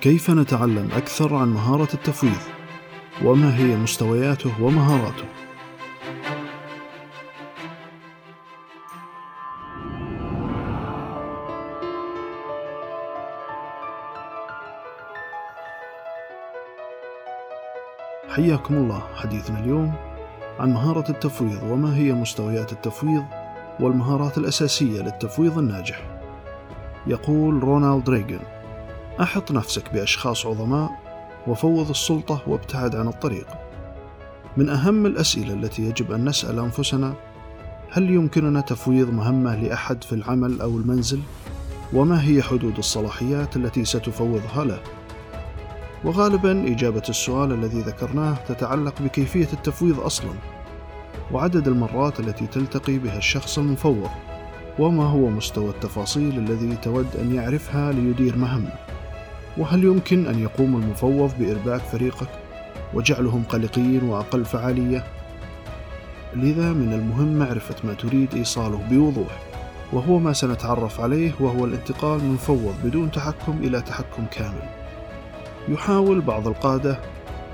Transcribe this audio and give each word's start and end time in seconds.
كيف 0.00 0.30
نتعلم 0.30 0.88
أكثر 0.96 1.34
عن 1.34 1.48
مهارة 1.48 1.88
التفويض؟ 1.94 2.32
وما 3.24 3.56
هي 3.58 3.76
مستوياته 3.76 4.62
ومهاراته؟ 4.62 5.24
حياكم 18.28 18.74
الله 18.74 19.02
حديثنا 19.16 19.58
اليوم 19.58 19.94
عن 20.58 20.72
مهارة 20.72 21.10
التفويض 21.10 21.62
وما 21.62 21.96
هي 21.96 22.12
مستويات 22.12 22.72
التفويض 22.72 23.24
والمهارات 23.80 24.38
الأساسية 24.38 25.02
للتفويض 25.02 25.58
الناجح. 25.58 26.00
يقول 27.06 27.62
رونالد 27.62 28.10
ريغن: 28.10 28.59
أحط 29.20 29.52
نفسك 29.52 29.92
بأشخاص 29.92 30.46
عظماء 30.46 30.90
وفوض 31.46 31.90
السلطة 31.90 32.42
وابتعد 32.46 32.96
عن 32.96 33.08
الطريق. 33.08 33.46
من 34.56 34.68
أهم 34.68 35.06
الأسئلة 35.06 35.54
التي 35.54 35.82
يجب 35.82 36.12
أن 36.12 36.28
نسأل 36.28 36.58
أنفسنا: 36.58 37.14
هل 37.90 38.10
يمكننا 38.10 38.60
تفويض 38.60 39.10
مهمة 39.10 39.56
لأحد 39.56 40.04
في 40.04 40.12
العمل 40.12 40.60
أو 40.60 40.68
المنزل؟ 40.68 41.20
وما 41.92 42.24
هي 42.24 42.42
حدود 42.42 42.78
الصلاحيات 42.78 43.56
التي 43.56 43.84
ستفوضها 43.84 44.64
له؟ 44.64 44.80
وغالبا 46.04 46.72
إجابة 46.72 47.02
السؤال 47.08 47.52
الذي 47.52 47.80
ذكرناه 47.80 48.34
تتعلق 48.48 49.02
بكيفية 49.02 49.48
التفويض 49.52 50.00
أصلا 50.00 50.32
وعدد 51.32 51.68
المرات 51.68 52.20
التي 52.20 52.46
تلتقي 52.46 52.98
بها 52.98 53.18
الشخص 53.18 53.58
المفوض 53.58 54.10
وما 54.78 55.04
هو 55.04 55.30
مستوى 55.30 55.70
التفاصيل 55.70 56.38
الذي 56.38 56.76
تود 56.76 57.16
أن 57.16 57.34
يعرفها 57.34 57.92
ليدير 57.92 58.36
مهمة 58.36 58.89
وهل 59.60 59.84
يمكن 59.84 60.26
أن 60.26 60.38
يقوم 60.38 60.76
المفوض 60.76 61.32
بإرباك 61.38 61.80
فريقك 61.80 62.28
وجعلهم 62.94 63.42
قلقين 63.48 64.02
وأقل 64.02 64.44
فعالية 64.44 65.04
لذا 66.36 66.72
من 66.72 66.92
المهم 66.92 67.38
معرفة 67.38 67.74
ما 67.84 67.94
تريد 67.94 68.34
إيصاله 68.34 68.80
بوضوح 68.90 69.42
وهو 69.92 70.18
ما 70.18 70.32
سنتعرف 70.32 71.00
عليه 71.00 71.32
وهو 71.40 71.64
الانتقال 71.64 72.20
من 72.20 72.32
مفوض 72.32 72.74
بدون 72.84 73.10
تحكم 73.10 73.58
إلى 73.62 73.80
تحكم 73.80 74.24
كامل 74.30 74.68
يحاول 75.68 76.20
بعض 76.20 76.48
القادة 76.48 76.98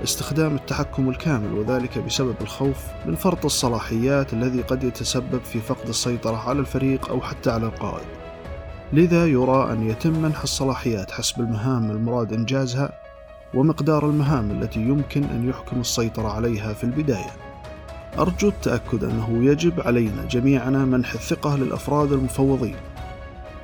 استخدام 0.03 0.55
التحكم 0.55 1.09
الكامل 1.09 1.53
وذلك 1.53 1.99
بسبب 1.99 2.35
الخوف 2.41 2.77
من 3.05 3.15
فرط 3.15 3.45
الصلاحيات 3.45 4.33
الذي 4.33 4.61
قد 4.61 4.83
يتسبب 4.83 5.41
في 5.43 5.59
فقد 5.59 5.87
السيطرة 5.87 6.49
على 6.49 6.59
الفريق 6.59 7.09
أو 7.09 7.21
حتى 7.21 7.51
على 7.51 7.65
القائد. 7.65 8.26
لذا 8.93 9.25
يرى 9.25 9.73
أن 9.73 9.89
يتم 9.89 10.21
منح 10.21 10.41
الصلاحيات 10.41 11.11
حسب 11.11 11.39
المهام 11.39 11.91
المراد 11.91 12.33
إنجازها 12.33 12.91
ومقدار 13.53 14.09
المهام 14.09 14.51
التي 14.51 14.79
يمكن 14.79 15.23
أن 15.23 15.49
يحكم 15.49 15.79
السيطرة 15.79 16.27
عليها 16.27 16.73
في 16.73 16.83
البداية. 16.83 17.31
أرجو 18.19 18.47
التأكد 18.47 19.03
أنه 19.03 19.45
يجب 19.45 19.81
علينا 19.81 20.25
جميعنا 20.31 20.85
منح 20.85 21.13
الثقة 21.13 21.57
للأفراد 21.57 22.11
المفوضين، 22.11 22.75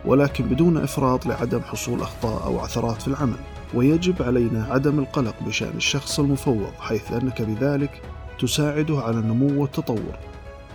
ولكن 0.06 0.44
بدون 0.44 0.78
إفراط 0.78 1.26
لعدم 1.26 1.62
حصول 1.62 2.02
أخطاء 2.02 2.44
أو 2.44 2.60
عثرات 2.60 3.02
في 3.02 3.08
العمل. 3.08 3.38
ويجب 3.74 4.24
علينا 4.24 4.68
عدم 4.70 5.00
القلق 5.00 5.36
بشأن 5.46 5.74
الشخص 5.76 6.20
المفوض 6.20 6.72
حيث 6.80 7.12
أنك 7.12 7.42
بذلك 7.42 8.02
تساعده 8.40 9.00
على 9.00 9.20
النمو 9.20 9.62
والتطور 9.62 10.18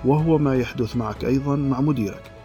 وهو 0.04 0.38
ما 0.38 0.56
يحدث 0.56 0.96
معك 0.96 1.24
أيضا 1.24 1.56
مع 1.56 1.80
مديرك 1.80 2.37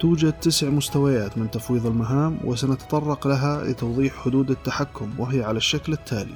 توجد 0.00 0.32
تسع 0.32 0.68
مستويات 0.68 1.38
من 1.38 1.50
تفويض 1.50 1.86
المهام 1.86 2.38
وسنتطرق 2.44 3.26
لها 3.26 3.64
لتوضيح 3.64 4.14
حدود 4.14 4.50
التحكم 4.50 5.10
وهي 5.18 5.44
على 5.44 5.56
الشكل 5.56 5.92
التالي. 5.92 6.34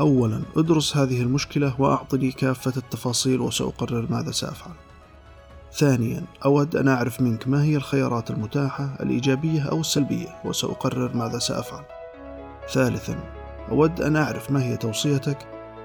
أولا 0.00 0.42
ادرس 0.56 0.96
هذه 0.96 1.22
المشكلة 1.22 1.80
وأعطني 1.80 2.32
كافة 2.32 2.72
التفاصيل 2.76 3.40
وسأقرر 3.40 4.06
ماذا 4.10 4.30
سأفعل. 4.30 4.72
ثانيا 5.72 6.24
أود 6.44 6.76
أن 6.76 6.88
أعرف 6.88 7.20
منك 7.20 7.48
ما 7.48 7.64
هي 7.64 7.76
الخيارات 7.76 8.30
المتاحة 8.30 8.96
الإيجابية 9.00 9.62
أو 9.62 9.80
السلبية 9.80 10.28
وسأقرر 10.44 11.16
ماذا 11.16 11.38
سأفعل. 11.38 11.84
ثالثا 12.72 13.18
أود 13.70 14.00
أن 14.00 14.16
أعرف 14.16 14.50
ما 14.50 14.62
هي 14.62 14.76
توصيتك 14.76 15.38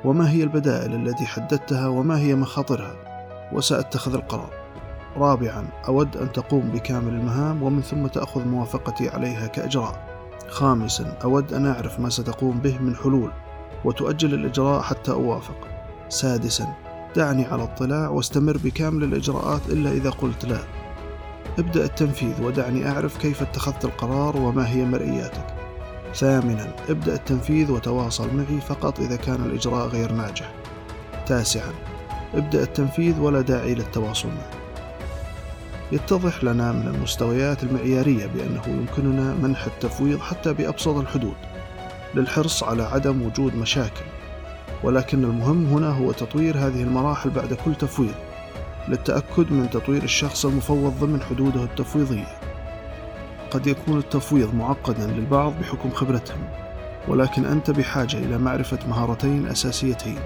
وما 0.06 0.32
هي 0.32 0.44
البدائل 0.44 0.96
التي 0.96 1.26
حددتها 1.26 1.88
وما 1.88 2.20
هي 2.20 2.36
مخاطرها 2.36 2.96
وسأتخذ 3.54 4.14
القرار. 4.14 4.59
رابعا 5.18 5.68
أود 5.88 6.18
أن 6.18 6.32
تقوم 6.32 6.70
بكامل 6.70 7.14
المهام 7.14 7.64
ومن 7.64 7.82
ثم 7.82 8.08
تأخذ 8.08 8.48
موافقتي 8.48 9.10
عليها 9.10 9.48
كإجراء. 9.48 10.10
خامسا 10.50 11.18
أود 11.24 11.54
أن 11.54 11.66
أعرف 11.66 12.00
ما 12.00 12.10
ستقوم 12.10 12.60
به 12.60 12.78
من 12.78 12.96
حلول 12.96 13.32
وتؤجل 13.86 14.34
الإجراء 14.34 14.82
حتى 14.82 15.12
أوافق. 15.12 15.68
سادسا 16.10 16.74
دعني 17.16 17.46
على 17.46 17.64
اطلاع 17.64 18.10
واستمر 18.10 18.58
بكامل 18.58 19.04
الإجراءات 19.04 19.62
إلا 19.70 19.92
إذا 19.92 20.10
قلت 20.10 20.46
لا. 20.46 20.60
ابدأ 21.60 21.86
التنفيذ 21.86 22.44
ودعني 22.44 22.90
أعرف 22.90 23.18
كيف 23.18 23.42
اتخذت 23.42 23.86
القرار 23.86 24.38
وما 24.38 24.70
هي 24.70 24.86
مرئياتك. 24.86 25.46
ثامنا 26.16 26.76
ابدأ 26.90 27.14
التنفيذ 27.14 27.72
وتواصل 27.72 28.36
معي 28.36 28.62
فقط 28.62 29.00
إذا 29.00 29.16
كان 29.16 29.46
الإجراء 29.46 29.88
غير 29.88 30.12
ناجح. 30.12 30.52
تاسعا 31.26 31.72
ابدأ 32.34 32.64
التنفيذ 32.64 33.20
ولا 33.20 33.42
داعي 33.42 33.76
للتواصل 33.76 34.28
معي. 34.28 34.59
يتضح 35.92 36.44
لنا 36.44 36.72
من 36.72 36.88
المستويات 36.88 37.64
المعيارية 37.64 38.26
بأنه 38.26 38.62
يمكننا 38.68 39.34
منح 39.34 39.66
التفويض 39.66 40.20
حتى 40.20 40.54
بأبسط 40.54 40.98
الحدود 40.98 41.36
للحرص 42.16 42.64
على 42.64 42.84
عدم 42.84 43.22
وجود 43.22 43.56
مشاكل. 43.56 44.06
ولكن 44.84 45.24
المهم 45.24 45.66
هنا 45.66 45.90
هو 45.90 46.12
تطوير 46.12 46.58
هذه 46.58 46.84
المراحل 46.84 47.30
بعد 47.30 47.54
كل 47.54 47.76
تفويض 47.76 48.16
للتأكد 48.88 49.52
من 49.52 49.70
تطوير 49.70 50.04
الشخص 50.04 50.46
المفوض 50.46 50.94
ضمن 51.00 51.22
حدوده 51.22 51.64
التفويضية. 51.64 52.40
قد 53.52 53.68
يكون 53.68 53.98
التفويض 53.98 54.56
معقدا 54.56 55.08
للبعض 55.08 55.54
بحكم 55.62 55.90
خبرتهم 55.90 56.48
ولكن 57.08 57.46
أنت 57.46 57.72
بحاجة 57.72 58.18
إلى 58.18 58.38
معرفة 58.38 58.80
مهارتين 58.88 59.48
أساسيتين 59.48 60.20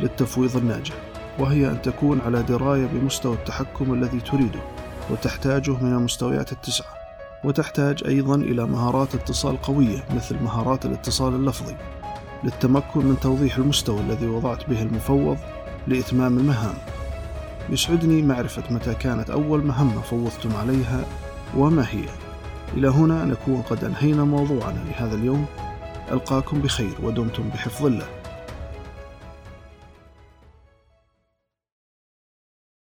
للتفويض 0.00 0.56
الناجح 0.56 0.94
وهي 1.38 1.66
أن 1.66 1.82
تكون 1.82 2.20
على 2.26 2.42
دراية 2.42 2.86
بمستوى 2.86 3.34
التحكم 3.34 3.94
الذي 3.94 4.20
تريده. 4.20 4.60
وتحتاجه 5.10 5.70
من 5.70 5.92
المستويات 5.92 6.52
التسعة. 6.52 6.98
وتحتاج 7.44 8.04
أيضا 8.06 8.34
إلى 8.34 8.66
مهارات 8.66 9.14
اتصال 9.14 9.62
قوية 9.62 10.04
مثل 10.16 10.42
مهارات 10.42 10.86
الاتصال 10.86 11.34
اللفظي 11.34 11.76
للتمكن 12.44 13.06
من 13.06 13.20
توضيح 13.20 13.56
المستوى 13.56 14.00
الذي 14.00 14.26
وضعت 14.26 14.70
به 14.70 14.82
المفوض 14.82 15.38
لإتمام 15.86 16.38
المهام. 16.38 16.74
يسعدني 17.70 18.22
معرفة 18.22 18.62
متى 18.70 18.94
كانت 18.94 19.30
أول 19.30 19.64
مهمة 19.64 20.00
فوضتم 20.00 20.56
عليها 20.56 21.04
وما 21.56 21.86
هي. 21.90 22.04
إلى 22.76 22.88
هنا 22.88 23.24
نكون 23.24 23.62
قد 23.62 23.84
أنهينا 23.84 24.24
موضوعنا 24.24 24.84
لهذا 24.88 25.14
اليوم. 25.14 25.46
ألقاكم 26.12 26.60
بخير 26.60 26.94
ودمتم 27.02 27.48
بحفظ 27.48 27.86
الله. 27.86 28.06